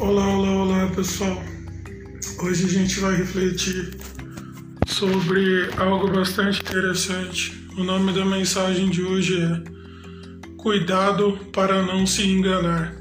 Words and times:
Olá, 0.00 0.26
olá, 0.28 0.50
olá 0.50 0.86
pessoal. 0.96 1.44
Hoje 2.42 2.64
a 2.64 2.68
gente 2.68 3.00
vai 3.00 3.16
refletir 3.16 3.98
sobre 4.86 5.68
algo 5.76 6.10
bastante 6.10 6.62
interessante. 6.62 7.68
O 7.76 7.84
nome 7.84 8.10
da 8.14 8.24
mensagem 8.24 8.88
de 8.88 9.02
hoje 9.02 9.38
é 9.42 9.62
Cuidado 10.56 11.38
para 11.52 11.82
não 11.82 12.06
se 12.06 12.22
enganar. 12.26 12.96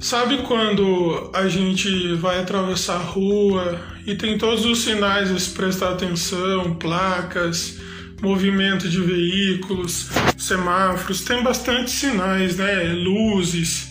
Sabe 0.00 0.38
quando 0.44 1.30
a 1.34 1.46
gente 1.46 2.14
vai 2.14 2.40
atravessar 2.40 2.94
a 2.96 3.04
rua 3.04 3.78
e 4.06 4.14
tem 4.14 4.38
todos 4.38 4.64
os 4.64 4.82
sinais 4.82 5.30
a 5.30 5.38
se 5.38 5.50
prestar 5.50 5.92
atenção, 5.92 6.74
placas, 6.76 7.78
movimento 8.22 8.88
de 8.88 9.02
veículos, 9.02 10.08
semáforos, 10.38 11.20
tem 11.20 11.42
bastante 11.42 11.90
sinais, 11.90 12.56
né? 12.56 12.94
Luzes 12.94 13.87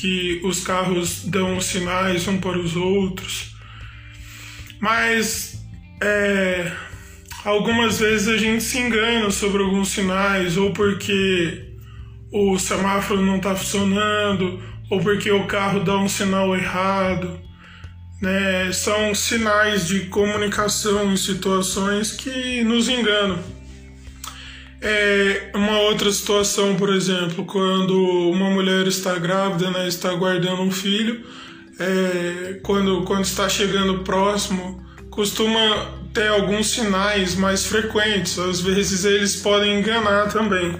que 0.00 0.40
os 0.44 0.60
carros 0.60 1.24
dão 1.24 1.60
sinais 1.60 2.26
um 2.28 2.38
para 2.38 2.58
os 2.58 2.76
outros. 2.76 3.52
Mas 4.80 5.58
é, 6.00 6.70
algumas 7.44 7.98
vezes 7.98 8.28
a 8.28 8.36
gente 8.36 8.62
se 8.62 8.78
engana 8.78 9.30
sobre 9.30 9.62
alguns 9.62 9.88
sinais, 9.88 10.56
ou 10.56 10.72
porque 10.72 11.64
o 12.32 12.58
semáforo 12.58 13.24
não 13.24 13.36
está 13.36 13.56
funcionando, 13.56 14.62
ou 14.90 15.00
porque 15.00 15.30
o 15.30 15.46
carro 15.46 15.80
dá 15.80 15.96
um 15.96 16.08
sinal 16.08 16.54
errado. 16.54 17.40
Né? 18.22 18.72
São 18.72 19.14
sinais 19.14 19.86
de 19.86 20.06
comunicação 20.06 21.12
em 21.12 21.16
situações 21.16 22.12
que 22.12 22.62
nos 22.62 22.88
enganam. 22.88 23.57
É 24.80 25.50
uma 25.54 25.80
outra 25.80 26.10
situação, 26.12 26.76
por 26.76 26.92
exemplo, 26.94 27.44
quando 27.44 27.94
uma 28.30 28.48
mulher 28.50 28.86
está 28.86 29.18
grávida, 29.18 29.70
né, 29.70 29.88
está 29.88 30.14
guardando 30.14 30.62
um 30.62 30.70
filho, 30.70 31.24
é, 31.80 32.60
quando, 32.62 33.02
quando 33.02 33.24
está 33.24 33.48
chegando 33.48 34.04
próximo, 34.04 34.84
costuma 35.10 35.98
ter 36.14 36.28
alguns 36.28 36.70
sinais 36.70 37.34
mais 37.34 37.66
frequentes. 37.66 38.38
Às 38.38 38.60
vezes 38.60 39.04
eles 39.04 39.36
podem 39.36 39.80
enganar 39.80 40.28
também. 40.28 40.74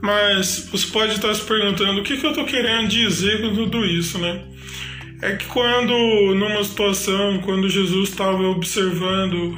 Mas 0.00 0.68
você 0.70 0.86
pode 0.88 1.14
estar 1.14 1.32
se 1.34 1.42
perguntando 1.42 2.00
o 2.00 2.02
que, 2.02 2.16
que 2.16 2.26
eu 2.26 2.30
estou 2.30 2.44
querendo 2.44 2.88
dizer 2.88 3.40
com 3.40 3.54
tudo 3.54 3.84
isso, 3.84 4.18
né? 4.18 4.42
É 5.22 5.36
que 5.36 5.46
quando, 5.46 5.92
numa 6.34 6.64
situação, 6.64 7.40
quando 7.44 7.68
Jesus 7.68 8.08
estava 8.08 8.42
observando 8.42 9.56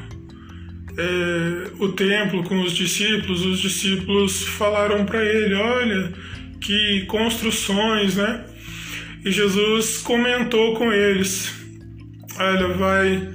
é, 0.97 1.71
o 1.79 1.89
templo 1.93 2.45
com 2.45 2.63
os 2.63 2.73
discípulos, 2.73 3.45
os 3.45 3.59
discípulos 3.59 4.43
falaram 4.43 5.05
para 5.05 5.25
ele: 5.25 5.55
Olha, 5.55 6.13
que 6.61 7.05
construções, 7.07 8.17
né? 8.17 8.45
E 9.25 9.31
Jesus 9.31 9.99
comentou 9.99 10.75
com 10.77 10.93
eles: 10.93 11.53
Olha, 12.39 12.69
vai. 12.69 13.35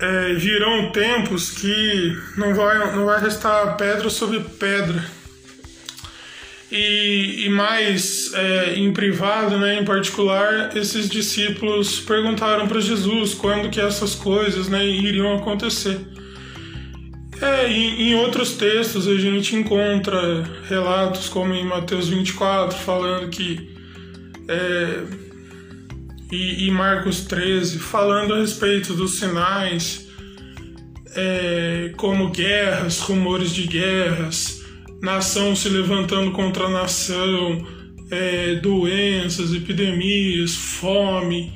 É, 0.00 0.34
virão 0.34 0.90
tempos 0.90 1.50
que 1.50 2.16
não 2.36 2.52
vai, 2.54 2.76
não 2.92 3.04
vai 3.04 3.20
restar 3.20 3.76
pedra 3.76 4.10
sobre 4.10 4.40
pedra. 4.40 5.04
E, 6.74 7.44
e 7.44 7.48
mais 7.50 8.32
é, 8.32 8.74
em 8.76 8.94
privado, 8.94 9.58
né, 9.58 9.78
em 9.78 9.84
particular, 9.84 10.74
esses 10.74 11.06
discípulos 11.06 12.00
perguntaram 12.00 12.66
para 12.66 12.80
Jesus 12.80 13.34
quando 13.34 13.68
que 13.68 13.78
essas 13.78 14.14
coisas 14.14 14.68
né, 14.68 14.82
iriam 14.82 15.36
acontecer. 15.36 16.00
É, 17.42 17.68
em, 17.68 18.08
em 18.08 18.14
outros 18.14 18.52
textos 18.52 19.06
a 19.06 19.16
gente 19.16 19.54
encontra 19.54 20.44
relatos 20.66 21.28
como 21.28 21.52
em 21.52 21.66
Mateus 21.66 22.08
24, 22.08 22.78
falando 22.78 23.28
que. 23.28 23.70
É, 24.48 25.02
e, 26.30 26.68
e, 26.68 26.70
Marcos 26.70 27.22
13, 27.26 27.78
falando 27.78 28.32
a 28.32 28.38
respeito 28.38 28.94
dos 28.94 29.18
sinais, 29.18 30.08
é, 31.14 31.92
como 31.98 32.30
guerras, 32.30 32.98
rumores 33.00 33.50
de 33.50 33.66
guerras, 33.66 34.61
nação 35.02 35.54
se 35.54 35.68
levantando 35.68 36.30
contra 36.30 36.68
nação, 36.70 37.66
é, 38.10 38.54
doenças, 38.54 39.52
epidemias, 39.52 40.54
fome 40.54 41.52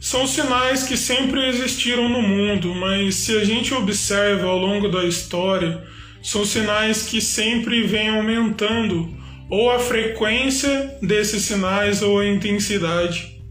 são 0.00 0.26
sinais 0.26 0.84
que 0.84 0.96
sempre 0.96 1.46
existiram 1.46 2.08
no 2.08 2.22
mundo, 2.22 2.74
mas 2.74 3.16
se 3.16 3.36
a 3.36 3.44
gente 3.44 3.74
observa 3.74 4.46
ao 4.46 4.56
longo 4.56 4.88
da 4.88 5.04
história, 5.04 5.84
são 6.22 6.42
sinais 6.42 7.02
que 7.02 7.20
sempre 7.20 7.82
vêm 7.82 8.08
aumentando, 8.08 9.14
ou 9.50 9.70
a 9.70 9.78
frequência 9.78 10.96
desses 11.02 11.42
sinais 11.42 12.00
ou 12.00 12.18
a 12.18 12.26
intensidade. 12.26 13.42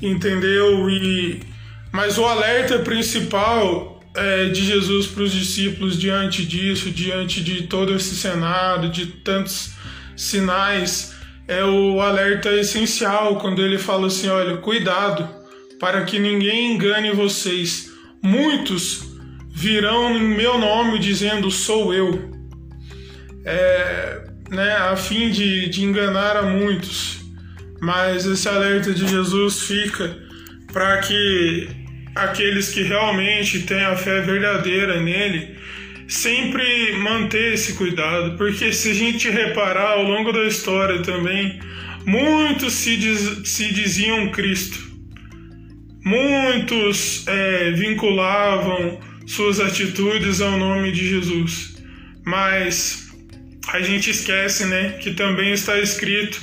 Entendeu? 0.00 0.88
E 0.88 1.40
mas 1.92 2.16
o 2.16 2.24
alerta 2.24 2.78
principal 2.78 3.95
é, 4.16 4.46
de 4.46 4.64
Jesus 4.64 5.06
para 5.06 5.22
os 5.22 5.32
discípulos 5.32 5.98
diante 5.98 6.44
disso, 6.44 6.90
diante 6.90 7.42
de 7.42 7.64
todo 7.64 7.94
esse 7.94 8.16
cenário, 8.16 8.90
de 8.90 9.06
tantos 9.06 9.72
sinais, 10.16 11.14
é 11.46 11.64
o 11.64 12.00
alerta 12.00 12.50
essencial 12.52 13.38
quando 13.38 13.62
ele 13.62 13.78
fala 13.78 14.06
assim: 14.06 14.28
olha, 14.28 14.56
cuidado, 14.56 15.28
para 15.78 16.02
que 16.04 16.18
ninguém 16.18 16.74
engane 16.74 17.12
vocês. 17.12 17.92
Muitos 18.22 19.04
virão 19.50 20.16
em 20.16 20.22
meu 20.34 20.58
nome 20.58 20.98
dizendo: 20.98 21.50
sou 21.50 21.92
eu. 21.92 22.34
É, 23.44 24.24
né, 24.50 24.72
a 24.76 24.96
fim 24.96 25.30
de, 25.30 25.68
de 25.68 25.84
enganar 25.84 26.36
a 26.36 26.42
muitos. 26.42 27.20
Mas 27.80 28.24
esse 28.24 28.48
alerta 28.48 28.92
de 28.92 29.06
Jesus 29.06 29.60
fica 29.60 30.16
para 30.72 30.98
que 30.98 31.85
aqueles 32.16 32.70
que 32.70 32.82
realmente 32.82 33.62
têm 33.62 33.84
a 33.84 33.94
fé 33.94 34.20
verdadeira 34.22 35.00
nele 35.00 35.56
sempre 36.08 36.92
manter 36.98 37.54
esse 37.54 37.74
cuidado, 37.74 38.36
porque 38.36 38.72
se 38.72 38.90
a 38.90 38.94
gente 38.94 39.28
reparar 39.28 39.92
ao 39.92 40.02
longo 40.02 40.32
da 40.32 40.44
história 40.44 41.02
também, 41.02 41.60
muitos 42.04 42.72
se, 42.74 42.96
diz, 42.96 43.48
se 43.48 43.72
diziam 43.72 44.30
Cristo, 44.30 44.78
muitos 46.04 47.26
é, 47.26 47.72
vinculavam 47.72 49.00
suas 49.26 49.58
atitudes 49.58 50.40
ao 50.40 50.56
nome 50.56 50.92
de 50.92 51.08
Jesus, 51.08 51.76
mas 52.24 53.08
a 53.72 53.80
gente 53.80 54.10
esquece, 54.10 54.64
né, 54.66 54.98
que 55.02 55.12
também 55.12 55.52
está 55.52 55.78
escrito 55.80 56.40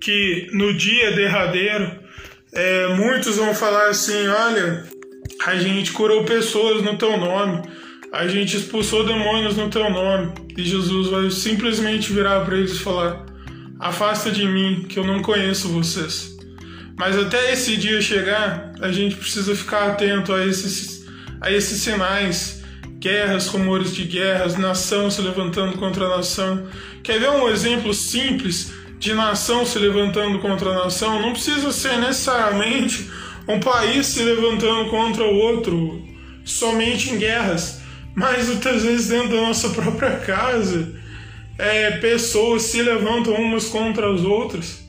que 0.00 0.48
no 0.52 0.72
dia 0.72 1.10
derradeiro 1.12 1.98
é, 2.52 2.88
muitos 2.94 3.36
vão 3.36 3.54
falar 3.54 3.88
assim, 3.88 4.28
olha, 4.28 4.84
a 5.44 5.56
gente 5.56 5.92
curou 5.92 6.24
pessoas 6.24 6.82
no 6.82 6.96
teu 6.96 7.16
nome 7.16 7.62
a 8.12 8.26
gente 8.26 8.56
expulsou 8.56 9.06
demônios 9.06 9.56
no 9.56 9.70
teu 9.70 9.88
nome. 9.88 10.32
E 10.56 10.64
Jesus 10.64 11.08
vai 11.08 11.30
simplesmente 11.30 12.12
virar 12.12 12.44
para 12.44 12.56
eles 12.56 12.72
e 12.72 12.78
falar: 12.78 13.24
Afasta 13.78 14.30
de 14.30 14.44
mim, 14.44 14.84
que 14.88 14.98
eu 14.98 15.04
não 15.04 15.22
conheço 15.22 15.68
vocês. 15.68 16.36
Mas 16.96 17.16
até 17.16 17.52
esse 17.52 17.76
dia 17.76 18.02
chegar, 18.02 18.72
a 18.80 18.90
gente 18.90 19.16
precisa 19.16 19.54
ficar 19.54 19.92
atento 19.92 20.32
a 20.32 20.44
esses, 20.44 21.06
a 21.40 21.50
esses 21.50 21.80
sinais 21.80 22.62
guerras, 22.98 23.46
rumores 23.46 23.94
de 23.94 24.04
guerras, 24.04 24.58
nação 24.58 25.10
se 25.10 25.22
levantando 25.22 25.78
contra 25.78 26.04
a 26.06 26.16
nação. 26.16 26.66
Quer 27.02 27.20
ver 27.20 27.30
um 27.30 27.48
exemplo 27.48 27.94
simples 27.94 28.72
de 28.98 29.14
nação 29.14 29.64
se 29.64 29.78
levantando 29.78 30.40
contra 30.40 30.70
a 30.70 30.84
nação? 30.84 31.22
Não 31.22 31.32
precisa 31.32 31.72
ser 31.72 31.96
necessariamente 31.96 33.08
um 33.50 33.60
país 33.60 34.06
se 34.06 34.22
levantando 34.22 34.90
contra 34.90 35.24
o 35.24 35.34
outro, 35.34 36.02
somente 36.44 37.10
em 37.10 37.18
guerras 37.18 37.80
mas 38.14 38.48
muitas 38.48 38.82
vezes 38.82 39.08
dentro 39.08 39.30
da 39.30 39.42
nossa 39.42 39.70
própria 39.70 40.18
casa, 40.18 40.92
é, 41.58 41.92
pessoas 41.92 42.62
se 42.62 42.82
levantam 42.82 43.34
umas 43.34 43.66
contra 43.66 44.12
as 44.12 44.22
outras, 44.22 44.84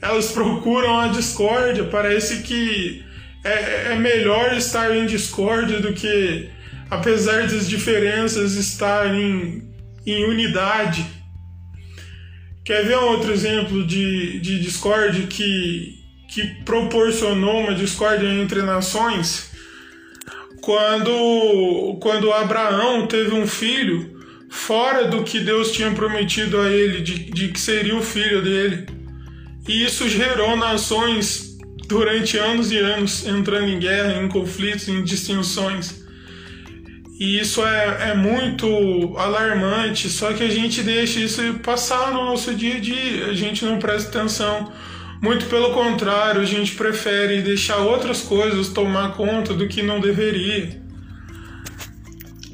elas 0.00 0.32
procuram 0.32 0.98
a 0.98 1.08
discórdia, 1.08 1.84
parece 1.84 2.42
que 2.42 3.04
é, 3.44 3.92
é 3.92 3.94
melhor 3.96 4.52
estar 4.56 4.96
em 4.96 5.06
discórdia 5.06 5.80
do 5.80 5.92
que, 5.92 6.48
apesar 6.90 7.46
das 7.46 7.68
diferenças, 7.68 8.54
estar 8.54 9.14
em, 9.14 9.62
em 10.06 10.24
unidade. 10.24 11.04
Quer 12.64 12.84
ver 12.84 12.98
um 12.98 13.04
outro 13.04 13.32
exemplo 13.32 13.84
de, 13.84 14.40
de 14.40 14.60
discórdia 14.60 15.26
que, 15.26 16.01
que 16.32 16.64
proporcionou 16.64 17.60
uma 17.60 17.74
discórdia 17.74 18.28
entre 18.28 18.62
nações? 18.62 19.52
quando, 20.62 21.98
quando 22.00 22.32
Abraão 22.32 23.06
teve 23.06 23.34
um 23.34 23.46
filho 23.46 24.22
fora 24.48 25.08
do 25.08 25.24
que 25.24 25.40
Deus 25.40 25.72
tinha 25.72 25.90
prometido 25.90 26.58
a 26.60 26.70
ele, 26.70 27.02
de, 27.02 27.30
de 27.30 27.48
que 27.48 27.60
seria 27.60 27.96
o 27.96 28.02
filho 28.02 28.40
dele. 28.40 28.86
E 29.68 29.84
isso 29.84 30.08
gerou 30.08 30.56
nações 30.56 31.58
durante 31.88 32.38
anos 32.38 32.70
e 32.70 32.78
anos 32.78 33.26
entrando 33.26 33.68
em 33.68 33.78
guerra, 33.78 34.22
em 34.22 34.28
conflitos, 34.28 34.88
em 34.88 35.02
distinções. 35.02 36.00
E 37.18 37.40
isso 37.40 37.64
é, 37.64 38.10
é 38.10 38.14
muito 38.14 38.66
alarmante, 39.16 40.08
só 40.08 40.32
que 40.32 40.44
a 40.44 40.48
gente 40.48 40.82
deixa 40.82 41.20
isso 41.20 41.42
passar 41.54 42.12
no 42.12 42.24
nosso 42.24 42.54
dia 42.54 42.76
a 42.76 42.80
dia, 42.80 43.26
a 43.26 43.34
gente 43.34 43.64
não 43.64 43.78
presta 43.78 44.16
atenção. 44.16 44.72
Muito 45.22 45.46
pelo 45.46 45.70
contrário, 45.70 46.40
a 46.40 46.44
gente 46.44 46.74
prefere 46.74 47.42
deixar 47.42 47.76
outras 47.76 48.22
coisas 48.22 48.70
tomar 48.70 49.12
conta 49.12 49.54
do 49.54 49.68
que 49.68 49.80
não 49.80 50.00
deveria. 50.00 50.82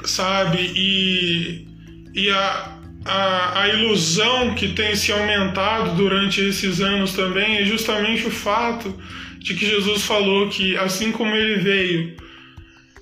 Sabe? 0.05 0.59
E, 0.77 1.67
e 2.15 2.29
a, 2.29 2.79
a, 3.07 3.63
a 3.63 3.69
ilusão 3.71 4.55
que 4.55 4.75
tem 4.75 4.95
se 4.95 5.11
aumentado 5.11 5.97
durante 5.97 6.43
esses 6.43 6.83
anos 6.83 7.15
também 7.15 7.57
é 7.57 7.65
justamente 7.65 8.27
o 8.27 8.31
fato 8.31 8.95
de 9.39 9.55
que 9.55 9.65
Jesus 9.65 10.03
falou 10.03 10.51
que 10.51 10.77
assim 10.77 11.11
como 11.11 11.35
ele 11.35 11.63
veio, 11.63 12.17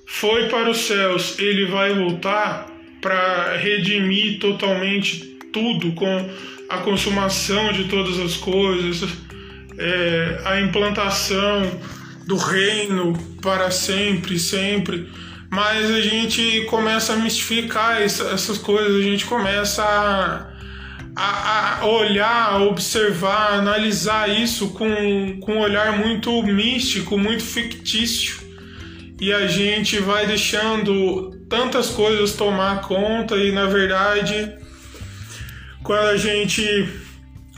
foi 0.05 0.47
para 0.47 0.69
os 0.69 0.77
céus, 0.77 1.37
ele 1.37 1.65
vai 1.65 1.93
voltar 1.93 2.67
para 3.01 3.57
redimir 3.57 4.39
totalmente 4.39 5.19
tudo 5.51 5.91
com 5.91 6.29
a 6.69 6.77
consumação 6.77 7.73
de 7.73 7.85
todas 7.85 8.17
as 8.17 8.37
coisas, 8.37 9.26
é, 9.77 10.41
a 10.45 10.61
implantação 10.61 11.79
do 12.25 12.35
reino 12.35 13.13
para 13.41 13.71
sempre, 13.71 14.39
sempre. 14.39 15.09
Mas 15.49 15.89
a 15.89 16.01
gente 16.01 16.65
começa 16.65 17.13
a 17.13 17.15
mistificar 17.15 18.01
essas 18.01 18.57
coisas, 18.57 18.95
a 18.99 19.03
gente 19.03 19.25
começa 19.25 19.83
a 19.83 20.57
a, 21.19 21.79
a 21.79 21.85
olhar, 21.87 22.61
observar, 22.61 23.53
analisar 23.53 24.29
isso 24.29 24.69
com, 24.69 25.39
com 25.41 25.53
um 25.53 25.59
olhar 25.59 25.97
muito 25.97 26.43
místico, 26.43 27.17
muito 27.17 27.43
fictício. 27.43 28.37
E 29.19 29.33
a 29.33 29.47
gente 29.47 29.99
vai 29.99 30.27
deixando 30.27 31.31
tantas 31.49 31.89
coisas 31.89 32.33
tomar 32.33 32.81
conta 32.81 33.35
e 33.35 33.51
na 33.51 33.65
verdade 33.65 34.53
quando 35.81 36.07
a 36.07 36.17
gente 36.17 36.61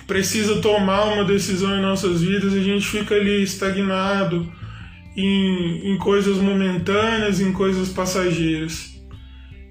precisa 0.09 0.59
tomar 0.59 1.06
uma 1.13 1.23
decisão 1.23 1.77
em 1.77 1.81
nossas 1.83 2.23
vidas, 2.23 2.56
a 2.56 2.59
gente 2.59 2.85
fica 2.85 3.13
ali 3.13 3.44
estagnado 3.44 4.51
em, 5.15 5.94
em 5.94 5.97
coisas 6.00 6.38
momentâneas, 6.38 7.39
em 7.39 7.53
coisas 7.53 7.89
passageiras. 7.89 9.00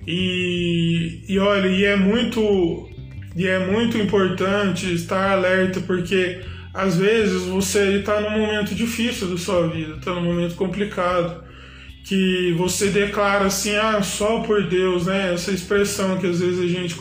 E, 0.07 1.25
e 1.29 1.39
olha, 1.41 1.67
e 1.67 1.85
é 1.85 1.97
muito 1.97 2.89
e 3.35 3.47
é 3.47 3.59
muito 3.67 3.99
importante 3.99 4.93
estar 4.95 5.33
alerta, 5.33 5.81
porque 5.81 6.41
às 6.73 6.97
vezes 6.97 7.43
você 7.43 7.99
está 7.99 8.21
num 8.21 8.31
momento 8.31 8.75
difícil 8.75 9.29
da 9.29 9.37
sua 9.37 9.67
vida, 9.67 9.95
está 9.95 10.15
num 10.15 10.23
momento 10.23 10.55
complicado, 10.55 11.45
que 12.05 12.55
você 12.57 12.91
declara 12.91 13.47
assim, 13.47 13.75
ah, 13.75 14.01
só 14.03 14.41
por 14.41 14.63
Deus, 14.69 15.07
né? 15.07 15.35
Essa 15.35 15.51
expressão 15.51 16.17
que 16.19 16.29
às 16.29 16.39
vezes 16.41 16.61
a 16.61 16.67
gente 16.67 16.97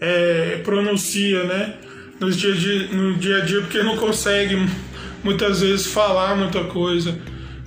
é, 0.00 0.60
pronuncia, 0.62 1.44
né? 1.44 1.76
No 2.22 2.30
dia, 2.30 2.54
dia, 2.54 2.86
no 2.92 3.14
dia 3.14 3.38
a 3.38 3.40
dia, 3.40 3.60
porque 3.62 3.82
não 3.82 3.96
consegue 3.96 4.56
muitas 5.24 5.60
vezes 5.60 5.88
falar 5.88 6.36
muita 6.36 6.62
coisa 6.62 7.18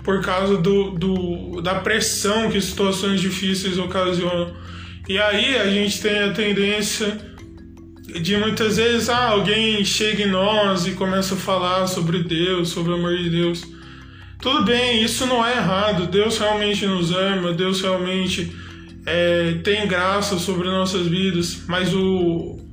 por 0.02 0.22
causa 0.22 0.56
do, 0.56 0.92
do, 0.92 1.62
da 1.62 1.76
pressão 1.76 2.50
que 2.50 2.62
situações 2.62 3.20
difíceis 3.20 3.78
ocasionam. 3.78 4.56
E 5.10 5.18
aí 5.18 5.58
a 5.58 5.70
gente 5.70 6.02
tem 6.02 6.20
a 6.20 6.32
tendência 6.32 7.18
de 8.22 8.38
muitas 8.38 8.78
vezes 8.78 9.10
ah, 9.10 9.32
alguém 9.32 9.84
chega 9.84 10.24
em 10.24 10.32
nós 10.32 10.88
e 10.88 10.92
começa 10.92 11.36
a 11.36 11.38
falar 11.38 11.86
sobre 11.88 12.24
Deus, 12.24 12.70
sobre 12.70 12.94
o 12.94 12.96
amor 12.96 13.18
de 13.18 13.30
Deus. 13.30 13.62
Tudo 14.40 14.64
bem, 14.64 15.04
isso 15.04 15.26
não 15.26 15.46
é 15.46 15.58
errado. 15.58 16.08
Deus 16.08 16.38
realmente 16.38 16.86
nos 16.86 17.12
ama, 17.12 17.52
Deus 17.52 17.82
realmente 17.82 18.56
é, 19.06 19.56
tem 19.66 19.86
graça 19.86 20.38
sobre 20.38 20.70
nossas 20.70 21.08
vidas. 21.08 21.64
Mas 21.68 21.94
o, 21.94 22.00
o 22.00 22.65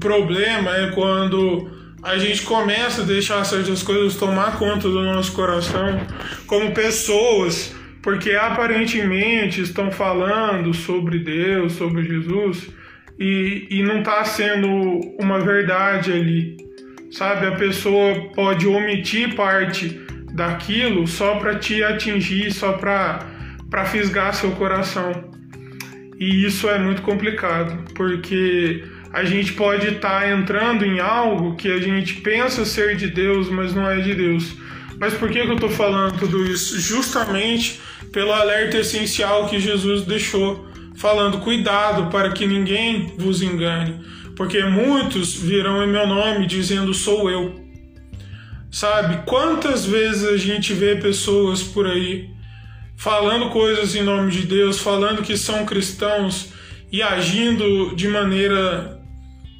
problema 0.00 0.74
é 0.76 0.90
quando 0.90 1.70
a 2.02 2.16
gente 2.16 2.42
começa 2.42 3.02
a 3.02 3.04
deixar 3.04 3.44
certas 3.44 3.82
coisas 3.82 4.16
tomar 4.16 4.58
conta 4.58 4.88
do 4.88 5.02
nosso 5.02 5.32
coração, 5.32 6.00
como 6.46 6.72
pessoas, 6.72 7.74
porque 8.02 8.32
aparentemente 8.32 9.60
estão 9.60 9.92
falando 9.92 10.72
sobre 10.72 11.18
Deus, 11.18 11.74
sobre 11.74 12.02
Jesus 12.04 12.70
e, 13.18 13.66
e 13.70 13.82
não 13.82 13.98
está 13.98 14.24
sendo 14.24 14.68
uma 15.20 15.38
verdade 15.38 16.10
ali, 16.10 16.56
sabe? 17.12 17.46
A 17.46 17.52
pessoa 17.52 18.30
pode 18.34 18.66
omitir 18.66 19.34
parte 19.34 20.00
daquilo 20.32 21.06
só 21.06 21.36
para 21.36 21.56
te 21.56 21.84
atingir, 21.84 22.50
só 22.50 22.72
para 22.72 23.84
fisgar 23.84 24.32
seu 24.32 24.52
coração. 24.52 25.12
E 26.18 26.44
isso 26.46 26.68
é 26.68 26.78
muito 26.78 27.02
complicado, 27.02 27.92
porque 27.94 28.84
a 29.12 29.24
gente 29.24 29.52
pode 29.54 29.88
estar 29.88 30.20
tá 30.20 30.30
entrando 30.30 30.84
em 30.84 31.00
algo 31.00 31.56
que 31.56 31.70
a 31.70 31.78
gente 31.78 32.14
pensa 32.14 32.64
ser 32.64 32.96
de 32.96 33.08
Deus, 33.08 33.48
mas 33.48 33.74
não 33.74 33.88
é 33.88 34.00
de 34.00 34.14
Deus. 34.14 34.54
Mas 34.98 35.14
por 35.14 35.30
que, 35.30 35.42
que 35.42 35.48
eu 35.48 35.54
estou 35.54 35.70
falando 35.70 36.18
tudo 36.18 36.44
isso? 36.44 36.78
Justamente 36.78 37.80
pelo 38.12 38.32
alerta 38.32 38.78
essencial 38.78 39.48
que 39.48 39.58
Jesus 39.58 40.04
deixou 40.04 40.68
falando: 40.94 41.38
cuidado 41.38 42.10
para 42.10 42.30
que 42.30 42.46
ninguém 42.46 43.14
vos 43.18 43.42
engane, 43.42 43.98
porque 44.36 44.62
muitos 44.62 45.34
virão 45.34 45.82
em 45.82 45.88
meu 45.88 46.06
nome 46.06 46.46
dizendo: 46.46 46.94
sou 46.94 47.30
eu. 47.30 47.58
Sabe, 48.70 49.24
quantas 49.26 49.84
vezes 49.84 50.24
a 50.28 50.36
gente 50.36 50.72
vê 50.72 50.94
pessoas 50.94 51.60
por 51.60 51.88
aí 51.88 52.30
falando 52.96 53.48
coisas 53.48 53.96
em 53.96 54.02
nome 54.02 54.30
de 54.30 54.46
Deus, 54.46 54.78
falando 54.78 55.22
que 55.22 55.36
são 55.36 55.66
cristãos 55.66 56.52
e 56.92 57.02
agindo 57.02 57.96
de 57.96 58.06
maneira 58.06 58.99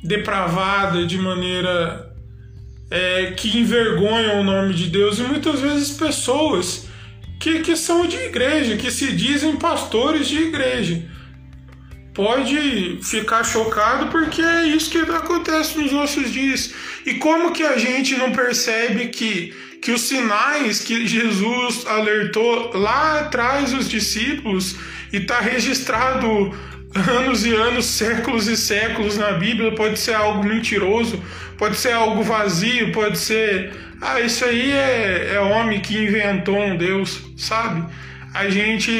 depravada, 0.02 1.06
de 1.06 1.19
maneira 1.19 2.14
é, 2.91 3.32
que 3.37 3.58
envergonham 3.58 4.41
o 4.41 4.44
nome 4.44 4.75
de 4.75 4.88
Deus, 4.88 5.19
e 5.19 5.23
muitas 5.23 5.61
vezes 5.61 5.91
pessoas 5.93 6.88
que, 7.38 7.61
que 7.61 7.76
são 7.76 8.06
de 8.06 8.17
igreja, 8.17 8.76
que 8.76 8.91
se 8.91 9.12
dizem 9.12 9.56
pastores 9.56 10.29
de 10.29 10.38
igreja, 10.38 11.02
pode 12.14 12.99
ficar 13.02 13.44
chocado 13.44 14.08
porque 14.08 14.43
é 14.43 14.67
isso 14.67 14.91
que 14.91 14.99
acontece 14.99 15.79
nos 15.79 15.93
nossos 15.93 16.31
dias. 16.31 16.73
E 17.06 17.14
como 17.14 17.52
que 17.52 17.62
a 17.62 17.79
gente 17.79 18.17
não 18.17 18.32
percebe 18.32 19.08
que, 19.08 19.55
que 19.81 19.91
os 19.93 20.02
sinais 20.02 20.81
que 20.81 21.06
Jesus 21.06 21.87
alertou 21.87 22.76
lá 22.76 23.20
atrás 23.20 23.73
os 23.73 23.88
discípulos 23.88 24.76
e 25.12 25.17
está 25.17 25.41
registrado 25.41 26.55
anos 26.94 27.44
e 27.44 27.54
anos, 27.54 27.87
séculos 27.87 28.48
e 28.48 28.56
séculos 28.56 29.16
na 29.16 29.32
Bíblia, 29.32 29.75
pode 29.75 29.99
ser 29.99 30.14
algo 30.14 30.44
mentiroso, 30.44 31.23
pode 31.56 31.76
ser 31.76 31.92
algo 31.92 32.23
vazio, 32.23 32.92
pode 32.92 33.18
ser. 33.18 33.73
Ah, 34.00 34.20
isso 34.20 34.44
aí 34.44 34.73
é, 34.73 35.35
é 35.35 35.40
homem 35.40 35.80
que 35.80 35.97
inventou 35.97 36.59
um 36.59 36.76
Deus, 36.76 37.23
sabe? 37.37 37.85
A 38.35 38.49
gente 38.49 38.92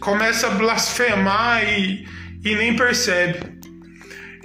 começa 0.00 0.48
a 0.48 0.50
blasfemar 0.50 1.62
e, 1.64 2.06
e 2.44 2.54
nem 2.54 2.74
percebe. 2.74 3.40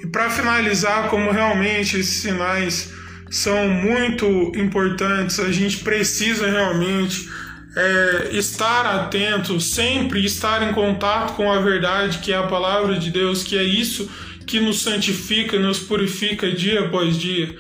E 0.04 0.08
para 0.08 0.30
finalizar, 0.30 1.08
como 1.10 1.32
realmente 1.32 2.00
esses 2.00 2.22
sinais 2.22 2.94
são 3.30 3.70
muito 3.70 4.26
importantes, 4.56 5.40
a 5.40 5.52
gente 5.52 5.78
precisa 5.78 6.50
realmente 6.50 7.30
é, 7.76 8.30
estar 8.34 8.86
atento, 8.86 9.60
sempre 9.60 10.26
estar 10.26 10.70
em 10.70 10.74
contato 10.74 11.36
com 11.36 11.52
a 11.52 11.60
verdade, 11.60 12.20
que 12.20 12.34
é 12.34 12.36
a 12.36 12.44
palavra 12.44 12.98
de 12.98 13.10
Deus, 13.10 13.44
que 13.44 13.58
é 13.58 13.64
isso 13.64 14.10
que 14.46 14.60
nos 14.60 14.82
santifica, 14.82 15.58
nos 15.58 15.80
purifica 15.80 16.52
dia 16.52 16.82
após 16.82 17.18
dia. 17.18 17.56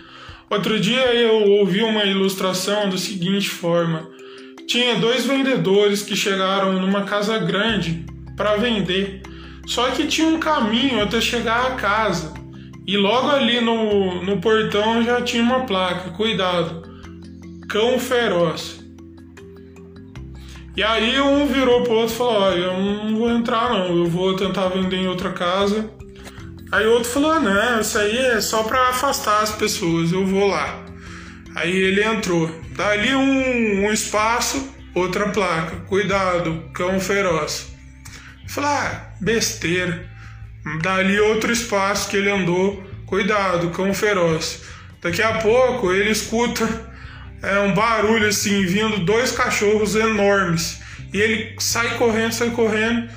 Outro 0.49 0.79
dia 0.79 1.13
eu 1.13 1.49
ouvi 1.59 1.81
uma 1.81 2.03
ilustração 2.03 2.89
da 2.89 2.97
seguinte 2.97 3.49
forma: 3.49 4.09
tinha 4.67 4.95
dois 4.95 5.25
vendedores 5.25 6.01
que 6.01 6.15
chegaram 6.15 6.73
numa 6.73 7.03
casa 7.03 7.37
grande 7.39 8.05
para 8.35 8.57
vender. 8.57 9.21
Só 9.65 9.91
que 9.91 10.07
tinha 10.07 10.27
um 10.27 10.39
caminho 10.39 11.01
até 11.01 11.21
chegar 11.21 11.67
à 11.67 11.75
casa. 11.75 12.33
E 12.85 12.97
logo 12.97 13.29
ali 13.29 13.61
no, 13.61 14.21
no 14.23 14.41
portão 14.41 15.01
já 15.03 15.21
tinha 15.21 15.41
uma 15.41 15.65
placa: 15.65 16.09
cuidado, 16.09 16.83
cão 17.69 17.97
feroz. 17.97 18.80
E 20.75 20.81
aí 20.81 21.19
um 21.19 21.45
virou 21.47 21.83
pro 21.83 21.93
outro 21.93 22.13
e 22.13 22.17
falou: 22.17 22.41
Olha, 22.41 22.59
eu 22.59 22.79
não 22.79 23.15
vou 23.17 23.29
entrar 23.29 23.69
não, 23.69 23.97
eu 23.97 24.05
vou 24.05 24.35
tentar 24.35 24.69
vender 24.69 24.97
em 24.97 25.07
outra 25.07 25.31
casa. 25.31 25.89
Aí 26.71 26.85
outro 26.85 27.09
falou: 27.09 27.31
ah, 27.31 27.39
Não, 27.39 27.81
isso 27.81 27.97
aí 27.97 28.17
é 28.17 28.41
só 28.41 28.63
para 28.63 28.89
afastar 28.89 29.43
as 29.43 29.51
pessoas, 29.51 30.11
eu 30.11 30.25
vou 30.25 30.47
lá. 30.47 30.83
Aí 31.55 31.75
ele 31.75 32.03
entrou. 32.03 32.49
Dali 32.75 33.13
um, 33.13 33.85
um 33.85 33.91
espaço, 33.91 34.73
outra 34.95 35.29
placa: 35.29 35.75
Cuidado, 35.87 36.69
cão 36.73 36.99
feroz. 36.99 37.71
Falei, 38.47 38.69
ah, 38.69 39.13
besteira. 39.21 40.09
Dali 40.81 41.19
outro 41.19 41.51
espaço 41.51 42.09
que 42.09 42.17
ele 42.17 42.29
andou, 42.29 42.83
cuidado, 43.05 43.69
cão 43.71 43.93
feroz. 43.93 44.61
Daqui 45.01 45.21
a 45.21 45.39
pouco 45.39 45.91
ele 45.91 46.11
escuta 46.11 46.90
é, 47.41 47.59
um 47.59 47.73
barulho 47.73 48.27
assim, 48.27 48.65
vindo 48.65 48.99
dois 48.99 49.31
cachorros 49.31 49.95
enormes. 49.95 50.79
E 51.13 51.19
ele 51.19 51.55
sai 51.59 51.97
correndo, 51.97 52.31
sai 52.31 52.51
correndo. 52.51 53.09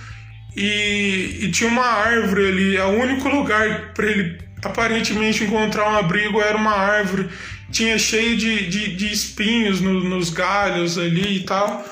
E, 0.56 1.38
e 1.42 1.50
tinha 1.50 1.68
uma 1.68 1.84
árvore 1.84 2.46
ali, 2.46 2.76
é 2.76 2.84
o 2.84 3.00
único 3.00 3.28
lugar 3.28 3.92
para 3.92 4.06
ele 4.06 4.38
aparentemente 4.62 5.44
encontrar 5.44 5.90
um 5.90 5.96
abrigo 5.96 6.40
era 6.40 6.56
uma 6.56 6.72
árvore, 6.72 7.28
tinha 7.70 7.98
cheio 7.98 8.36
de, 8.36 8.68
de, 8.68 8.96
de 8.96 9.12
espinhos 9.12 9.80
no, 9.80 10.02
nos 10.04 10.30
galhos 10.30 10.96
ali 10.96 11.38
e 11.38 11.40
tal. 11.40 11.84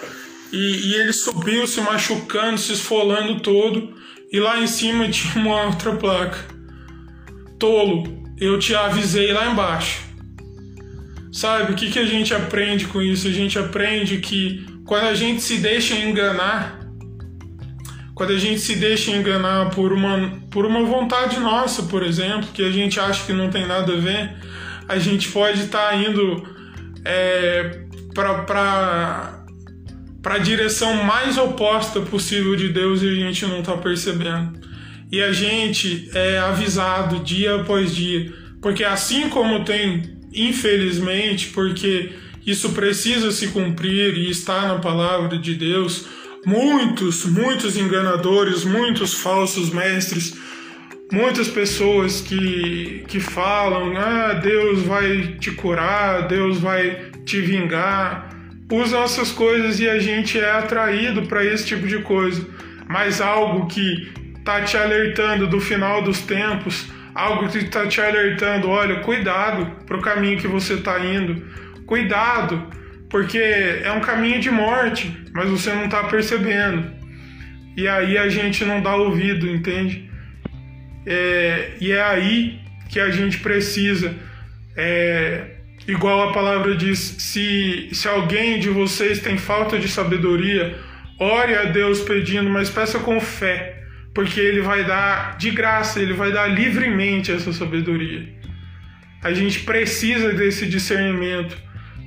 E, 0.52 0.90
e 0.90 0.94
ele 0.94 1.12
subiu 1.12 1.66
se 1.66 1.80
machucando, 1.80 2.58
se 2.58 2.72
esfolando 2.72 3.40
todo. 3.40 3.94
E 4.30 4.38
lá 4.38 4.60
em 4.60 4.66
cima 4.66 5.08
tinha 5.10 5.34
uma 5.36 5.64
outra 5.66 5.92
placa. 5.96 6.38
Tolo, 7.58 8.22
eu 8.40 8.58
te 8.58 8.74
avisei 8.74 9.32
lá 9.32 9.50
embaixo. 9.50 10.00
Sabe, 11.32 11.72
o 11.72 11.74
que, 11.74 11.90
que 11.90 11.98
a 11.98 12.04
gente 12.04 12.34
aprende 12.34 12.86
com 12.86 13.00
isso? 13.00 13.26
A 13.26 13.30
gente 13.30 13.58
aprende 13.58 14.18
que 14.18 14.66
quando 14.84 15.04
a 15.04 15.14
gente 15.14 15.40
se 15.40 15.56
deixa 15.56 15.94
enganar, 15.94 16.78
quando 18.14 18.32
a 18.32 18.38
gente 18.38 18.60
se 18.60 18.76
deixa 18.76 19.10
enganar 19.10 19.70
por 19.70 19.94
uma, 19.94 20.38
por 20.50 20.66
uma 20.66 20.84
vontade 20.84 21.40
nossa, 21.40 21.84
por 21.84 22.02
exemplo, 22.02 22.50
que 22.52 22.62
a 22.62 22.70
gente 22.70 23.00
acha 23.00 23.24
que 23.24 23.32
não 23.32 23.48
tem 23.48 23.66
nada 23.66 23.94
a 23.94 23.96
ver, 23.96 24.30
a 24.86 24.98
gente 24.98 25.30
pode 25.30 25.62
estar 25.62 25.90
tá 25.90 25.96
indo 25.96 26.46
é, 27.02 27.80
para 28.14 29.42
a 30.24 30.38
direção 30.38 31.02
mais 31.02 31.38
oposta 31.38 32.02
possível 32.02 32.54
de 32.54 32.68
Deus 32.68 33.02
e 33.02 33.08
a 33.08 33.14
gente 33.14 33.46
não 33.46 33.60
está 33.60 33.74
percebendo. 33.76 34.60
E 35.10 35.22
a 35.22 35.32
gente 35.32 36.10
é 36.14 36.38
avisado 36.38 37.20
dia 37.20 37.56
após 37.56 37.94
dia, 37.94 38.32
porque 38.60 38.84
assim 38.84 39.30
como 39.30 39.64
tem, 39.64 40.12
infelizmente, 40.34 41.48
porque 41.48 42.10
isso 42.46 42.70
precisa 42.70 43.30
se 43.30 43.48
cumprir 43.48 44.16
e 44.16 44.30
está 44.30 44.66
na 44.66 44.78
palavra 44.78 45.38
de 45.38 45.54
Deus, 45.54 46.06
muitos, 46.44 47.24
muitos 47.24 47.76
enganadores, 47.76 48.64
muitos 48.64 49.14
falsos 49.14 49.70
mestres, 49.70 50.34
muitas 51.12 51.48
pessoas 51.48 52.20
que, 52.20 53.04
que 53.06 53.20
falam: 53.20 53.96
ah, 53.96 54.34
Deus 54.34 54.82
vai 54.82 55.36
te 55.38 55.52
curar, 55.52 56.26
Deus 56.26 56.58
vai 56.58 57.12
te 57.24 57.40
vingar, 57.40 58.30
usam 58.70 59.04
essas 59.04 59.30
coisas 59.30 59.78
e 59.78 59.88
a 59.88 59.98
gente 59.98 60.38
é 60.38 60.50
atraído 60.50 61.22
para 61.22 61.44
esse 61.44 61.66
tipo 61.66 61.86
de 61.86 61.98
coisa. 61.98 62.44
Mas 62.88 63.20
algo 63.20 63.66
que 63.68 64.12
está 64.36 64.62
te 64.62 64.76
alertando 64.76 65.46
do 65.46 65.60
final 65.60 66.02
dos 66.02 66.20
tempos, 66.22 66.86
algo 67.14 67.49
que 67.49 67.59
está 67.59 67.87
te 67.87 68.00
alertando: 68.00 68.69
olha, 68.69 69.00
cuidado 69.00 69.85
para 69.87 69.97
o 69.97 70.02
caminho 70.02 70.38
que 70.38 70.49
você 70.49 70.75
está 70.75 70.99
indo, 70.99 71.42
cuidado 71.87 72.83
porque 73.12 73.38
é 73.38 73.92
um 73.92 74.00
caminho 74.00 74.40
de 74.40 74.50
morte, 74.50 75.14
mas 75.35 75.49
você 75.50 75.71
não 75.75 75.85
está 75.85 76.02
percebendo. 76.04 76.90
E 77.76 77.87
aí 77.87 78.16
a 78.16 78.26
gente 78.31 78.64
não 78.64 78.81
dá 78.81 78.97
ouvido, 78.97 79.47
entende? 79.47 80.11
É, 81.07 81.73
e 81.78 81.92
é 81.92 82.02
aí 82.02 82.59
que 82.88 82.99
a 82.99 83.11
gente 83.11 83.38
precisa, 83.40 84.14
é, 84.75 85.57
igual 85.87 86.31
a 86.31 86.33
palavra 86.33 86.75
diz, 86.75 86.99
se, 86.99 87.90
se 87.92 88.09
alguém 88.09 88.59
de 88.59 88.71
vocês 88.71 89.19
tem 89.19 89.37
falta 89.37 89.78
de 89.78 89.88
sabedoria, 89.88 90.78
ore 91.19 91.54
a 91.54 91.64
Deus 91.64 92.00
pedindo, 92.00 92.49
mas 92.49 92.71
peça 92.71 92.99
com 92.99 93.21
fé, 93.21 93.81
porque 94.14 94.40
Ele 94.40 94.61
vai 94.61 94.85
dar 94.85 95.37
de 95.38 95.50
graça, 95.50 96.00
Ele 96.00 96.12
vai 96.12 96.33
dar 96.33 96.47
livremente 96.47 97.33
essa 97.33 97.52
sabedoria. 97.52 98.28
A 99.23 99.33
gente 99.33 99.61
precisa 99.61 100.33
desse 100.33 100.66
discernimento 100.66 101.57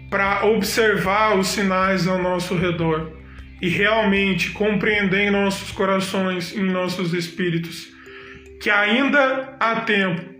para 0.10 0.46
observar 0.46 1.38
os 1.38 1.48
sinais 1.48 2.08
ao 2.08 2.22
nosso 2.22 2.56
redor 2.56 3.12
e 3.62 3.70
realmente 3.70 4.52
compreender 4.52 5.28
em 5.28 5.32
nossos 5.32 5.72
corações, 5.72 6.56
em 6.56 6.64
nossos 6.64 7.14
espíritos, 7.14 7.88
que 8.62 8.70
ainda 8.70 9.56
há 9.60 9.82
tempo 9.82 10.36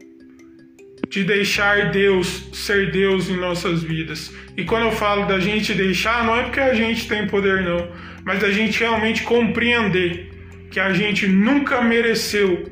de 1.10 1.24
deixar 1.24 1.92
Deus 1.92 2.50
ser 2.54 2.92
Deus 2.92 3.30
em 3.30 3.38
nossas 3.38 3.82
vidas. 3.82 4.34
E 4.58 4.64
quando 4.64 4.88
eu 4.88 4.92
falo 4.92 5.26
da 5.26 5.40
gente 5.40 5.74
deixar, 5.74 6.26
não 6.26 6.36
é 6.36 6.44
porque 6.44 6.60
a 6.60 6.74
gente 6.74 7.08
tem 7.08 7.28
poder, 7.28 7.64
não, 7.64 7.90
mas 8.24 8.40
da 8.40 8.52
gente 8.52 8.80
realmente 8.80 9.24
compreender 9.24 10.35
que 10.75 10.79
a 10.82 10.91
gente 10.91 11.25
nunca 11.25 11.82
mereceu 11.82 12.70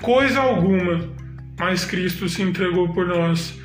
coisa 0.00 0.40
alguma, 0.40 1.06
mas 1.58 1.84
Cristo 1.84 2.26
se 2.26 2.40
entregou 2.40 2.88
por 2.94 3.06
nós 3.06 3.60